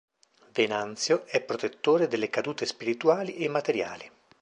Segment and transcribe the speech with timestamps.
[0.53, 4.11] Venanzio è protettore delle cadute spirituali e materiali.